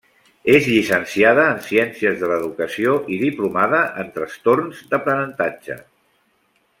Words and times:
És 0.51 0.67
llicenciada 0.69 1.43
en 1.55 1.59
Ciències 1.65 2.17
de 2.23 2.29
l’Educació 2.33 2.95
i 3.17 3.21
diplomada 3.27 3.83
en 4.05 4.09
Trastorns 4.19 4.81
d’aprenentatge. 4.95 5.77